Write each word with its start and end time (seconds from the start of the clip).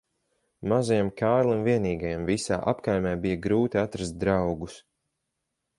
Mazajam 0.71 1.11
Kārlim 1.21 1.61
vienīgajam 1.67 2.25
visā 2.31 2.59
apkaimē 2.73 3.13
bija 3.27 3.41
grūti 3.45 3.83
atrast 3.87 4.21
draugus. 4.25 4.85